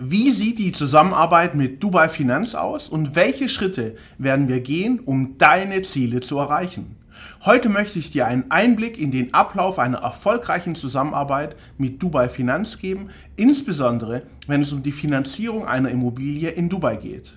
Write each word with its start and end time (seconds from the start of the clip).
Wie 0.00 0.30
sieht 0.30 0.60
die 0.60 0.70
Zusammenarbeit 0.70 1.56
mit 1.56 1.82
Dubai 1.82 2.08
Finanz 2.08 2.54
aus 2.54 2.88
und 2.88 3.16
welche 3.16 3.48
Schritte 3.48 3.96
werden 4.16 4.46
wir 4.46 4.60
gehen, 4.60 5.00
um 5.00 5.38
deine 5.38 5.82
Ziele 5.82 6.20
zu 6.20 6.38
erreichen? 6.38 6.94
Heute 7.44 7.68
möchte 7.68 7.98
ich 7.98 8.12
dir 8.12 8.28
einen 8.28 8.48
Einblick 8.48 8.96
in 8.96 9.10
den 9.10 9.34
Ablauf 9.34 9.80
einer 9.80 9.98
erfolgreichen 9.98 10.76
Zusammenarbeit 10.76 11.56
mit 11.78 12.00
Dubai 12.00 12.28
Finanz 12.28 12.78
geben, 12.78 13.08
insbesondere 13.34 14.22
wenn 14.46 14.62
es 14.62 14.72
um 14.72 14.84
die 14.84 14.92
Finanzierung 14.92 15.66
einer 15.66 15.90
Immobilie 15.90 16.50
in 16.50 16.68
Dubai 16.68 16.94
geht. 16.94 17.32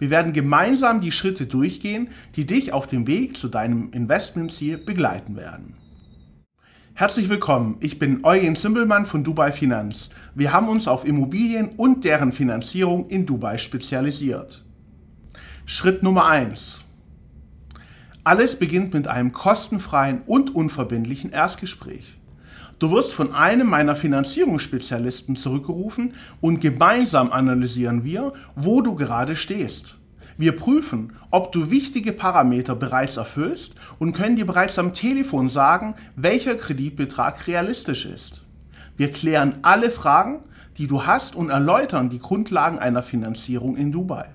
Wir 0.00 0.10
werden 0.10 0.32
gemeinsam 0.32 1.00
die 1.00 1.12
Schritte 1.12 1.46
durchgehen, 1.46 2.08
die 2.34 2.44
dich 2.44 2.72
auf 2.72 2.88
dem 2.88 3.06
Weg 3.06 3.36
zu 3.36 3.46
deinem 3.46 3.92
Investmentziel 3.92 4.78
begleiten 4.78 5.36
werden. 5.36 5.74
Herzlich 7.00 7.30
willkommen, 7.30 7.78
ich 7.80 7.98
bin 7.98 8.26
Eugen 8.26 8.56
Zimbelmann 8.56 9.06
von 9.06 9.24
Dubai 9.24 9.52
Finanz. 9.52 10.10
Wir 10.34 10.52
haben 10.52 10.68
uns 10.68 10.86
auf 10.86 11.06
Immobilien 11.06 11.70
und 11.78 12.04
deren 12.04 12.30
Finanzierung 12.30 13.08
in 13.08 13.24
Dubai 13.24 13.56
spezialisiert. 13.56 14.62
Schritt 15.64 16.02
Nummer 16.02 16.26
1. 16.26 16.84
Alles 18.22 18.58
beginnt 18.58 18.92
mit 18.92 19.08
einem 19.08 19.32
kostenfreien 19.32 20.20
und 20.26 20.54
unverbindlichen 20.54 21.32
Erstgespräch. 21.32 22.18
Du 22.78 22.90
wirst 22.90 23.14
von 23.14 23.32
einem 23.32 23.70
meiner 23.70 23.96
Finanzierungsspezialisten 23.96 25.36
zurückgerufen 25.36 26.12
und 26.42 26.60
gemeinsam 26.60 27.32
analysieren 27.32 28.04
wir, 28.04 28.34
wo 28.56 28.82
du 28.82 28.94
gerade 28.94 29.36
stehst. 29.36 29.96
Wir 30.40 30.56
prüfen, 30.56 31.12
ob 31.30 31.52
du 31.52 31.70
wichtige 31.70 32.12
Parameter 32.12 32.74
bereits 32.74 33.18
erfüllst 33.18 33.74
und 33.98 34.14
können 34.14 34.36
dir 34.36 34.46
bereits 34.46 34.78
am 34.78 34.94
Telefon 34.94 35.50
sagen, 35.50 35.96
welcher 36.16 36.54
Kreditbetrag 36.54 37.46
realistisch 37.46 38.06
ist. 38.06 38.42
Wir 38.96 39.12
klären 39.12 39.58
alle 39.60 39.90
Fragen, 39.90 40.44
die 40.78 40.86
du 40.86 41.04
hast 41.04 41.36
und 41.36 41.50
erläutern 41.50 42.08
die 42.08 42.20
Grundlagen 42.20 42.78
einer 42.78 43.02
Finanzierung 43.02 43.76
in 43.76 43.92
Dubai. 43.92 44.30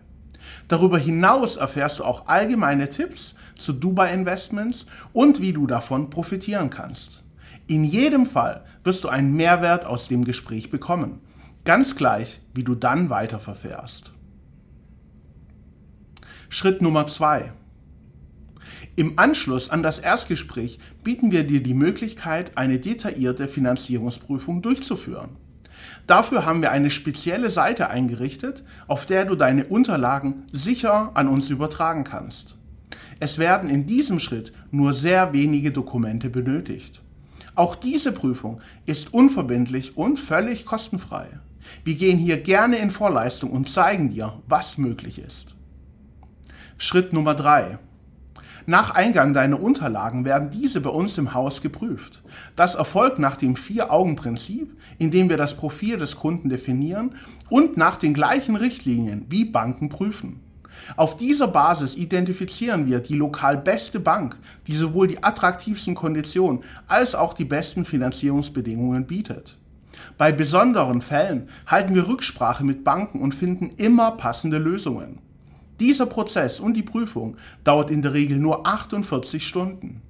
Darüber 0.68 1.00
hinaus 1.00 1.56
erfährst 1.56 1.98
du 1.98 2.04
auch 2.04 2.28
allgemeine 2.28 2.88
Tipps 2.90 3.34
zu 3.58 3.74
Dubai 3.74 4.14
Investments 4.14 4.86
und 5.12 5.42
wie 5.42 5.54
du 5.54 5.66
davon 5.66 6.12
profitieren 6.12 6.70
kannst. 6.70 7.24
In 7.66 7.84
jedem 7.84 8.28
Fall 8.28 8.64
wirst 8.84 9.06
du 9.06 9.08
einen 9.08 9.36
Mehrwert 9.36 9.88
aus 9.88 10.08
dem 10.08 10.24
Gespräch 10.24 10.70
bekommen, 10.70 11.22
ganz 11.64 11.96
gleich, 11.96 12.42
wie 12.54 12.64
du 12.64 12.76
dann 12.76 13.10
weiterverfährst. 13.10 14.15
Schritt 16.50 16.82
Nummer 16.82 17.08
zwei: 17.08 17.52
Im 18.96 19.18
Anschluss 19.18 19.70
an 19.70 19.84
das 19.84 20.00
Erstgespräch 20.00 20.80
bieten 21.04 21.32
wir 21.32 21.46
dir 21.46 21.62
die 21.62 21.74
Möglichkeit, 21.74 22.58
eine 22.58 22.80
detaillierte 22.80 23.48
Finanzierungsprüfung 23.48 24.62
durchzuführen. 24.62 25.30
Dafür 26.08 26.46
haben 26.46 26.62
wir 26.62 26.72
eine 26.72 26.90
spezielle 26.90 27.50
Seite 27.50 27.90
eingerichtet, 27.90 28.64
auf 28.88 29.06
der 29.06 29.26
du 29.26 29.36
deine 29.36 29.66
Unterlagen 29.66 30.44
sicher 30.52 31.12
an 31.14 31.28
uns 31.28 31.50
übertragen 31.50 32.04
kannst. 32.04 32.58
Es 33.20 33.38
werden 33.38 33.70
in 33.70 33.86
diesem 33.86 34.20
Schritt 34.20 34.54
nur 34.72 34.94
sehr 34.94 35.34
wenige 35.34 35.72
Dokumente 35.72 36.30
benötigt. 36.30 37.02
Auch 37.56 37.76
diese 37.76 38.12
Prüfung 38.12 38.62
ist 38.86 39.14
unverbindlich 39.14 39.98
und 39.98 40.20
völlig 40.20 40.66
kostenfrei. 40.66 41.28
Wir 41.84 41.96
gehen 41.96 42.18
hier 42.18 42.42
gerne 42.42 42.78
in 42.78 42.92
Vorleistung 42.92 43.52
und 43.52 43.70
zeigen 43.70 44.10
dir, 44.10 44.42
was 44.48 44.78
möglich 44.78 45.20
ist. 45.20 45.55
Schritt 46.78 47.14
Nummer 47.14 47.36
3. 47.36 47.80
Nach 48.66 48.94
Eingang 48.94 49.34
deiner 49.34 49.62
Unterlagen 49.62 50.26
werden 50.26 50.50
diese 50.50 50.82
bei 50.82 50.90
uns 50.90 51.18
im 51.18 51.34
Haus 51.34 51.62
geprüft. 51.62 52.22
Das 52.58 52.76
erfolgt 52.76 53.18
nach 53.18 53.38
dem 53.38 53.56
Vier-Augen-Prinzip, 53.56 54.76
indem 54.98 55.30
wir 55.30 55.38
das 55.38 55.56
Profil 55.56 55.98
des 55.98 56.18
Kunden 56.18 56.50
definieren 56.50 57.16
und 57.50 57.78
nach 57.78 57.96
den 57.96 58.14
gleichen 58.14 58.58
Richtlinien 58.58 59.26
wie 59.30 59.46
Banken 59.46 59.88
prüfen. 59.88 60.42
Auf 60.98 61.16
dieser 61.16 61.48
Basis 61.48 61.96
identifizieren 61.96 62.88
wir 62.88 63.00
die 63.00 63.16
lokal 63.16 63.58
beste 63.58 64.02
Bank, 64.02 64.36
die 64.68 64.76
sowohl 64.76 65.08
die 65.08 65.24
attraktivsten 65.24 65.96
Konditionen 65.96 66.62
als 66.88 67.16
auch 67.16 67.34
die 67.34 67.46
besten 67.46 67.86
Finanzierungsbedingungen 67.86 69.06
bietet. 69.06 69.58
Bei 70.18 70.34
besonderen 70.34 71.02
Fällen 71.02 71.48
halten 71.68 71.96
wir 71.96 72.10
Rücksprache 72.10 72.66
mit 72.66 72.84
Banken 72.84 73.22
und 73.22 73.34
finden 73.34 73.72
immer 73.78 74.12
passende 74.12 74.58
Lösungen. 74.58 75.22
Dieser 75.80 76.06
Prozess 76.06 76.60
und 76.60 76.76
die 76.76 76.84
Prüfung 76.84 77.38
dauert 77.64 77.92
in 77.92 78.02
der 78.02 78.14
Regel 78.14 78.38
nur 78.38 78.66
48 78.66 79.46
Stunden. 79.46 80.02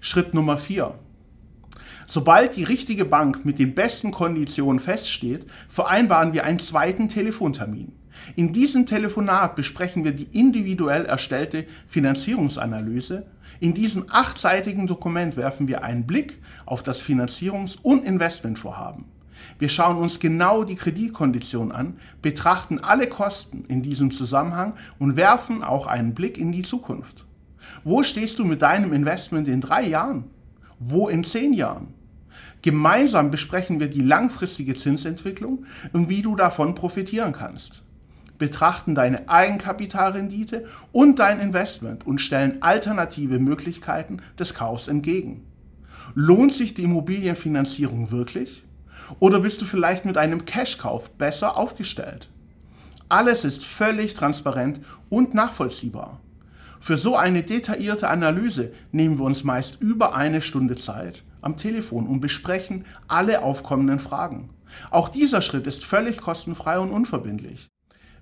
Schritt 0.00 0.34
Nummer 0.34 0.58
4. 0.58 0.94
Sobald 2.06 2.56
die 2.56 2.64
richtige 2.64 3.04
Bank 3.04 3.44
mit 3.44 3.58
den 3.58 3.74
besten 3.74 4.10
Konditionen 4.10 4.78
feststeht, 4.78 5.46
vereinbaren 5.68 6.32
wir 6.32 6.44
einen 6.44 6.58
zweiten 6.58 7.08
Telefontermin. 7.08 7.92
In 8.36 8.52
diesem 8.52 8.86
Telefonat 8.86 9.56
besprechen 9.56 10.04
wir 10.04 10.12
die 10.12 10.38
individuell 10.38 11.04
erstellte 11.06 11.66
Finanzierungsanalyse. 11.88 13.26
In 13.60 13.74
diesem 13.74 14.06
achtseitigen 14.10 14.86
Dokument 14.86 15.36
werfen 15.36 15.68
wir 15.68 15.82
einen 15.82 16.06
Blick 16.06 16.38
auf 16.66 16.82
das 16.82 17.02
Finanzierungs- 17.02 17.78
und 17.82 18.04
Investmentvorhaben. 18.04 19.06
Wir 19.58 19.68
schauen 19.68 19.96
uns 19.96 20.20
genau 20.20 20.64
die 20.64 20.76
Kreditkondition 20.76 21.72
an, 21.72 21.98
betrachten 22.22 22.78
alle 22.80 23.08
Kosten 23.08 23.64
in 23.68 23.82
diesem 23.82 24.10
Zusammenhang 24.10 24.74
und 24.98 25.16
werfen 25.16 25.62
auch 25.62 25.86
einen 25.86 26.14
Blick 26.14 26.38
in 26.38 26.52
die 26.52 26.62
Zukunft. 26.62 27.24
Wo 27.82 28.02
stehst 28.02 28.38
du 28.38 28.44
mit 28.44 28.62
deinem 28.62 28.92
Investment 28.92 29.48
in 29.48 29.60
drei 29.60 29.86
Jahren? 29.86 30.24
Wo 30.78 31.08
in 31.08 31.24
zehn 31.24 31.52
Jahren? 31.52 31.94
Gemeinsam 32.62 33.30
besprechen 33.30 33.78
wir 33.78 33.88
die 33.88 34.00
langfristige 34.00 34.74
Zinsentwicklung 34.74 35.66
und 35.92 36.08
wie 36.08 36.22
du 36.22 36.34
davon 36.34 36.74
profitieren 36.74 37.32
kannst. 37.32 37.82
Betrachten 38.38 38.94
deine 38.94 39.28
Eigenkapitalrendite 39.28 40.64
und 40.90 41.18
dein 41.18 41.40
Investment 41.40 42.06
und 42.06 42.20
stellen 42.20 42.62
alternative 42.62 43.38
Möglichkeiten 43.38 44.20
des 44.38 44.54
Kaufs 44.54 44.88
entgegen. 44.88 45.44
Lohnt 46.14 46.54
sich 46.54 46.74
die 46.74 46.82
Immobilienfinanzierung 46.82 48.10
wirklich? 48.10 48.63
Oder 49.18 49.40
bist 49.40 49.60
du 49.60 49.64
vielleicht 49.64 50.04
mit 50.04 50.16
einem 50.16 50.44
Cashkauf 50.44 51.10
besser 51.10 51.56
aufgestellt? 51.56 52.28
Alles 53.08 53.44
ist 53.44 53.64
völlig 53.64 54.14
transparent 54.14 54.80
und 55.10 55.34
nachvollziehbar. 55.34 56.20
Für 56.80 56.96
so 56.96 57.16
eine 57.16 57.42
detaillierte 57.42 58.08
Analyse 58.08 58.72
nehmen 58.92 59.18
wir 59.18 59.24
uns 59.24 59.44
meist 59.44 59.80
über 59.80 60.14
eine 60.14 60.42
Stunde 60.42 60.76
Zeit 60.76 61.22
am 61.40 61.56
Telefon 61.56 62.06
und 62.06 62.20
besprechen 62.20 62.84
alle 63.06 63.42
aufkommenden 63.42 63.98
Fragen. 63.98 64.50
Auch 64.90 65.08
dieser 65.08 65.42
Schritt 65.42 65.66
ist 65.66 65.84
völlig 65.84 66.20
kostenfrei 66.20 66.78
und 66.78 66.90
unverbindlich. 66.90 67.68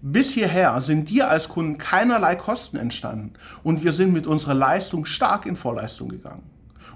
Bis 0.01 0.33
hierher 0.33 0.81
sind 0.81 1.11
dir 1.11 1.31
als 1.31 1.49
Kunden 1.49 1.79
keinerlei 1.79 2.35
Kosten 2.35 2.77
entstanden 2.77 3.35
und 3.63 3.85
wir 3.85 3.93
sind 3.93 4.13
mit 4.13 4.27
unserer 4.27 4.55
Leistung 4.55 5.05
stark 5.05 5.47
in 5.47 5.55
Vorleistung 5.55 6.09
gegangen. 6.09 6.52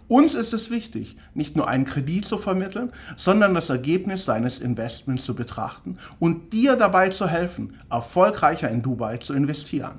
Uns 0.08 0.34
ist 0.34 0.52
es 0.52 0.70
wichtig, 0.70 1.16
nicht 1.34 1.56
nur 1.56 1.68
einen 1.68 1.84
Kredit 1.84 2.24
zu 2.24 2.38
vermitteln, 2.38 2.92
sondern 3.16 3.54
das 3.54 3.70
Ergebnis 3.70 4.24
deines 4.24 4.58
Investments 4.60 5.24
zu 5.24 5.34
betrachten 5.34 5.98
und 6.20 6.52
dir 6.52 6.76
dabei 6.76 7.08
zu 7.08 7.26
helfen, 7.26 7.76
erfolgreicher 7.90 8.70
in 8.70 8.82
Dubai 8.82 9.16
zu 9.16 9.34
investieren. 9.34 9.98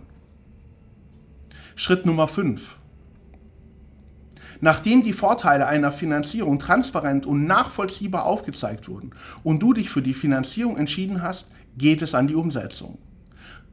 Schritt 1.75 2.05
Nummer 2.05 2.27
5. 2.27 2.77
Nachdem 4.61 5.03
die 5.03 5.13
Vorteile 5.13 5.67
einer 5.67 5.91
Finanzierung 5.91 6.57
transparent 6.57 7.25
und 7.25 7.45
nachvollziehbar 7.45 8.25
aufgezeigt 8.25 8.87
wurden 8.87 9.11
und 9.43 9.61
du 9.61 9.73
dich 9.73 9.89
für 9.89 10.01
die 10.01 10.15
Finanzierung 10.15 10.77
entschieden 10.77 11.21
hast, 11.21 11.47
geht 11.77 12.01
es 12.01 12.15
an 12.15 12.27
die 12.27 12.35
Umsetzung. 12.35 12.97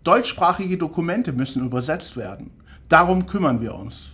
Deutschsprachige 0.03 0.77
Dokumente 0.77 1.33
müssen 1.33 1.65
übersetzt 1.65 2.17
werden. 2.17 2.51
Darum 2.91 3.25
kümmern 3.25 3.63
wir 3.63 3.75
uns. 3.75 4.14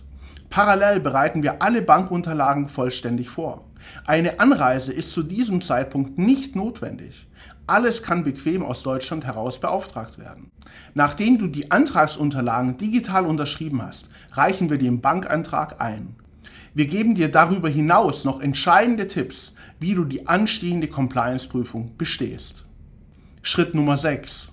Parallel 0.51 0.99
bereiten 0.99 1.43
wir 1.43 1.61
alle 1.61 1.81
Bankunterlagen 1.81 2.67
vollständig 2.67 3.29
vor. 3.29 3.63
Eine 4.05 4.41
Anreise 4.41 4.91
ist 4.91 5.13
zu 5.13 5.23
diesem 5.23 5.61
Zeitpunkt 5.61 6.17
nicht 6.17 6.57
notwendig. 6.57 7.25
Alles 7.67 8.03
kann 8.03 8.25
bequem 8.25 8.61
aus 8.61 8.83
Deutschland 8.83 9.23
heraus 9.25 9.61
beauftragt 9.61 10.19
werden. 10.19 10.51
Nachdem 10.93 11.39
du 11.39 11.47
die 11.47 11.71
Antragsunterlagen 11.71 12.75
digital 12.75 13.25
unterschrieben 13.25 13.81
hast, 13.81 14.09
reichen 14.33 14.69
wir 14.69 14.77
den 14.77 14.99
Bankantrag 14.99 15.79
ein. 15.79 16.17
Wir 16.73 16.85
geben 16.85 17.15
dir 17.15 17.31
darüber 17.31 17.69
hinaus 17.69 18.25
noch 18.25 18.41
entscheidende 18.41 19.07
Tipps, 19.07 19.53
wie 19.79 19.93
du 19.93 20.03
die 20.03 20.27
anstehende 20.27 20.87
Compliance-Prüfung 20.87 21.95
bestehst. 21.97 22.65
Schritt 23.41 23.73
Nummer 23.73 23.97
6. 23.97 24.51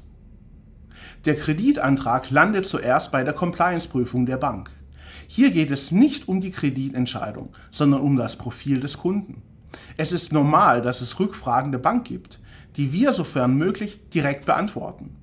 Der 1.24 1.34
Kreditantrag 1.34 2.30
landet 2.30 2.66
zuerst 2.66 3.10
bei 3.10 3.24
der 3.24 3.34
Compliance-Prüfung 3.34 4.24
der 4.24 4.36
Bank. 4.36 4.70
Hier 5.30 5.50
geht 5.50 5.70
es 5.70 5.92
nicht 5.92 6.26
um 6.26 6.40
die 6.40 6.50
Kreditentscheidung, 6.50 7.50
sondern 7.70 8.00
um 8.00 8.16
das 8.16 8.36
Profil 8.36 8.80
des 8.80 8.96
Kunden. 8.96 9.42
Es 9.98 10.10
ist 10.10 10.32
normal, 10.32 10.80
dass 10.80 11.02
es 11.02 11.20
Rückfragen 11.20 11.70
der 11.70 11.78
Bank 11.78 12.06
gibt, 12.06 12.40
die 12.76 12.92
wir 12.92 13.12
sofern 13.12 13.54
möglich 13.54 14.00
direkt 14.08 14.46
beantworten. 14.46 15.16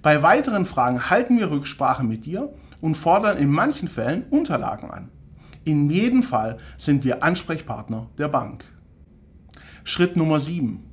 Bei 0.00 0.22
weiteren 0.22 0.64
Fragen 0.64 1.10
halten 1.10 1.38
wir 1.38 1.50
Rücksprache 1.50 2.04
mit 2.04 2.24
dir 2.24 2.54
und 2.80 2.94
fordern 2.96 3.36
in 3.36 3.50
manchen 3.50 3.88
Fällen 3.88 4.24
Unterlagen 4.30 4.92
an. 4.92 5.08
In 5.64 5.90
jedem 5.90 6.22
Fall 6.22 6.58
sind 6.78 7.02
wir 7.02 7.24
Ansprechpartner 7.24 8.08
der 8.16 8.28
Bank. 8.28 8.64
Schritt 9.82 10.16
Nummer 10.16 10.38
7. 10.38 10.84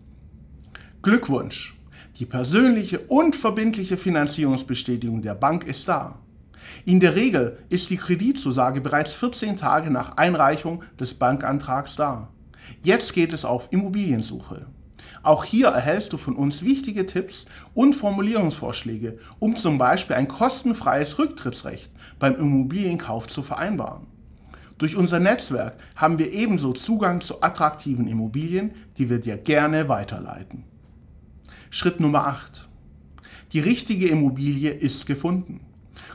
Glückwunsch! 1.03 1.77
Die 2.17 2.25
persönliche 2.25 2.99
und 2.99 3.35
verbindliche 3.35 3.97
Finanzierungsbestätigung 3.97 5.21
der 5.21 5.35
Bank 5.35 5.65
ist 5.65 5.87
da. 5.87 6.17
In 6.85 6.99
der 6.99 7.15
Regel 7.15 7.57
ist 7.69 7.89
die 7.89 7.97
Kreditzusage 7.97 8.81
bereits 8.81 9.13
14 9.13 9.57
Tage 9.57 9.91
nach 9.91 10.17
Einreichung 10.17 10.83
des 10.99 11.13
Bankantrags 11.13 11.95
da. 11.95 12.29
Jetzt 12.81 13.13
geht 13.13 13.33
es 13.33 13.45
auf 13.45 13.67
Immobiliensuche. 13.71 14.65
Auch 15.23 15.43
hier 15.43 15.67
erhältst 15.69 16.13
du 16.13 16.17
von 16.17 16.35
uns 16.35 16.61
wichtige 16.61 17.05
Tipps 17.05 17.45
und 17.73 17.93
Formulierungsvorschläge, 17.93 19.17
um 19.39 19.57
zum 19.57 19.77
Beispiel 19.79 20.15
ein 20.15 20.27
kostenfreies 20.27 21.17
Rücktrittsrecht 21.17 21.89
beim 22.19 22.35
Immobilienkauf 22.35 23.27
zu 23.27 23.41
vereinbaren. 23.41 24.05
Durch 24.77 24.95
unser 24.95 25.19
Netzwerk 25.19 25.77
haben 25.95 26.19
wir 26.19 26.31
ebenso 26.31 26.73
Zugang 26.73 27.21
zu 27.21 27.41
attraktiven 27.41 28.07
Immobilien, 28.07 28.71
die 28.97 29.09
wir 29.09 29.19
dir 29.19 29.37
gerne 29.37 29.89
weiterleiten. 29.89 30.63
Schritt 31.71 31.99
Nummer 31.99 32.27
8. 32.27 32.67
Die 33.53 33.61
richtige 33.61 34.07
Immobilie 34.07 34.71
ist 34.71 35.05
gefunden. 35.05 35.61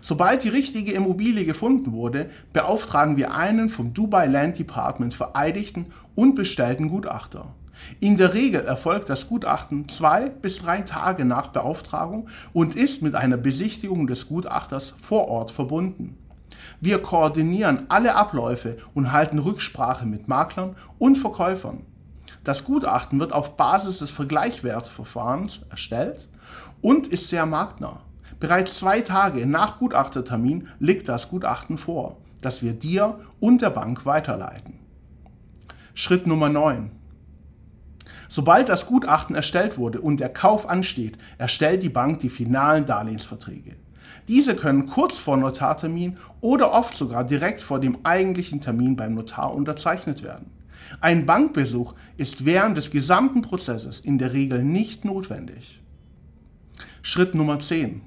Sobald 0.01 0.45
die 0.45 0.49
richtige 0.49 0.93
Immobilie 0.93 1.45
gefunden 1.45 1.93
wurde, 1.93 2.31
beauftragen 2.53 3.17
wir 3.17 3.35
einen 3.35 3.69
vom 3.69 3.93
Dubai 3.93 4.27
Land 4.27 4.59
Department 4.59 5.15
vereidigten 5.15 5.87
und 6.15 6.35
bestellten 6.35 6.89
Gutachter. 6.89 7.55
In 7.99 8.17
der 8.17 8.35
Regel 8.35 8.63
erfolgt 8.65 9.09
das 9.09 9.29
Gutachten 9.29 9.89
zwei 9.89 10.29
bis 10.29 10.59
drei 10.59 10.83
Tage 10.83 11.25
nach 11.25 11.49
Beauftragung 11.49 12.29
und 12.53 12.77
ist 12.77 13.03
mit 13.03 13.15
einer 13.15 13.37
Besichtigung 13.37 14.07
des 14.07 14.29
Gutachters 14.29 14.95
vor 14.97 15.29
Ort 15.29 15.51
verbunden. 15.51 16.17
Wir 16.81 17.01
koordinieren 17.01 17.87
alle 17.89 18.15
Abläufe 18.15 18.77
und 18.95 19.13
halten 19.13 19.39
Rücksprache 19.39 20.07
mit 20.07 20.29
Maklern 20.29 20.77
und 20.99 21.17
Verkäufern. 21.17 21.81
Das 22.45 22.65
Gutachten 22.65 23.21
wird 23.21 23.33
auf 23.33 23.57
Basis 23.57 23.99
des 23.99 24.11
Vergleichswertverfahrens 24.11 25.63
erstellt 25.71 26.29
und 26.81 27.07
ist 27.07 27.29
sehr 27.29 27.47
marktnah. 27.47 28.01
Bereits 28.41 28.79
zwei 28.79 29.03
Tage 29.03 29.47
nach 29.47 29.79
Gutachtertermin 29.79 30.69
liegt 30.79 31.09
das 31.09 31.29
Gutachten 31.29 31.77
vor, 31.77 32.17
das 32.41 32.63
wir 32.63 32.73
dir 32.73 33.21
und 33.39 33.61
der 33.61 33.69
Bank 33.69 34.07
weiterleiten. 34.07 34.79
Schritt 35.93 36.27
Nummer 36.27 36.49
9. 36.49 36.91
Sobald 38.29 38.71
das 38.71 38.87
Gutachten 38.87 39.37
erstellt 39.37 39.77
wurde 39.77 40.01
und 40.01 40.21
der 40.21 40.31
Kauf 40.31 40.69
ansteht, 40.69 41.19
erstellt 41.37 41.83
die 41.83 41.91
Bank 41.91 42.21
die 42.21 42.31
finalen 42.31 42.87
Darlehensverträge. 42.87 43.77
Diese 44.27 44.57
können 44.57 44.87
kurz 44.87 45.19
vor 45.19 45.37
Notartermin 45.37 46.17
oder 46.41 46.73
oft 46.73 46.97
sogar 46.97 47.25
direkt 47.25 47.61
vor 47.61 47.79
dem 47.79 47.99
eigentlichen 48.05 48.63
Termin 48.63 48.97
beim 48.97 49.15
Notar 49.15 49.55
unterzeichnet 49.55 50.23
werden. 50.23 50.51
Ein 51.01 51.27
Bankbesuch 51.27 51.95
ist 52.17 52.47
während 52.47 52.77
des 52.77 52.91
gesamten 52.91 53.43
Prozesses 53.43 54.01
in 54.01 54.17
der 54.19 54.33
Regel 54.33 54.65
nicht 54.65 55.05
notwendig. 55.05 55.81
Schritt 57.03 57.35
Nummer 57.35 57.59
10. 57.59 58.03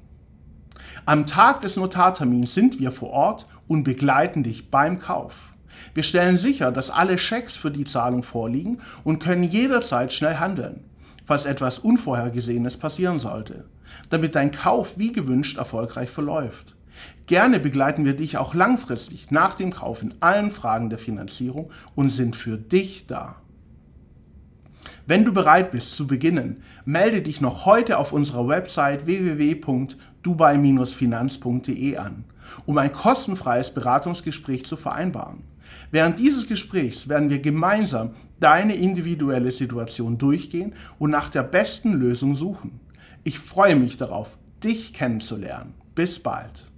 Am 1.06 1.28
Tag 1.28 1.62
des 1.62 1.76
Notartermins 1.76 2.54
sind 2.54 2.80
wir 2.80 2.92
vor 2.92 3.10
Ort 3.10 3.48
und 3.68 3.84
begleiten 3.84 4.44
dich 4.44 4.70
beim 4.70 5.00
Kauf. 5.00 5.54
Wir 5.94 6.04
stellen 6.04 6.38
sicher, 6.38 6.72
dass 6.72 6.90
alle 6.90 7.18
Schecks 7.18 7.58
für 7.58 7.72
die 7.72 7.84
Zahlung 7.84 8.24
vorliegen 8.24 8.80
und 9.04 9.20
können 9.22 9.44
jederzeit 9.44 10.14
schnell 10.14 10.36
handeln, 10.36 10.84
falls 11.26 11.46
etwas 11.46 11.80
Unvorhergesehenes 11.80 12.78
passieren 12.78 13.20
sollte, 13.20 13.66
damit 14.10 14.36
dein 14.36 14.52
Kauf 14.52 14.98
wie 14.98 15.12
gewünscht 15.12 15.58
erfolgreich 15.58 16.10
verläuft. 16.10 16.76
Gerne 17.26 17.60
begleiten 17.60 18.06
wir 18.06 18.16
dich 18.16 18.38
auch 18.38 18.54
langfristig 18.54 19.32
nach 19.32 19.56
dem 19.56 19.74
Kauf 19.74 20.04
in 20.04 20.14
allen 20.20 20.52
Fragen 20.52 20.90
der 20.90 21.00
Finanzierung 21.00 21.72
und 21.96 22.12
sind 22.12 22.36
für 22.36 22.58
dich 22.58 23.08
da. 23.08 23.38
Wenn 25.06 25.26
du 25.26 25.34
bereit 25.34 25.72
bist 25.72 25.96
zu 25.96 26.08
beginnen, 26.08 26.64
melde 26.86 27.22
dich 27.22 27.42
noch 27.42 27.66
heute 27.66 27.98
auf 27.98 28.14
unserer 28.14 28.48
Website 28.48 29.06
www.dubai-finanz.de 30.24 31.98
an, 31.98 32.26
um 32.66 32.78
ein 32.78 32.92
kostenfreies 32.92 33.72
Beratungsgespräch 33.72 34.66
zu 34.66 34.76
vereinbaren. 34.76 35.44
Während 35.92 36.20
dieses 36.20 36.48
Gesprächs 36.48 37.08
werden 37.08 37.30
wir 37.30 37.40
gemeinsam 37.40 38.12
deine 38.40 38.76
individuelle 38.76 39.52
Situation 39.52 40.18
durchgehen 40.18 40.74
und 41.00 41.12
nach 41.12 41.30
der 41.30 41.44
besten 41.44 41.94
Lösung 41.94 42.36
suchen. 42.36 42.80
Ich 43.24 43.40
freue 43.40 43.76
mich 43.76 43.98
darauf, 43.98 44.38
dich 44.64 44.94
kennenzulernen. 44.94 45.74
Bis 45.96 46.20
bald. 46.20 46.73